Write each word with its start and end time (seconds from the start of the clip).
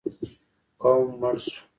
قوم 0.81 1.07
مړ 1.21 1.35
شو. 1.45 1.61